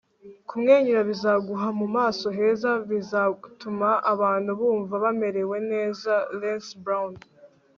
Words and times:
kumwenyura 0.49 1.01
bizaguha 1.09 1.67
mu 1.79 1.87
maso 1.95 2.25
heza 2.37 2.71
bizatuma 2.89 3.89
abantu 4.13 4.49
bumva 4.59 4.93
bamerewe 5.03 5.57
neza.- 5.71 6.13
les 6.41 6.65
brown 6.83 7.11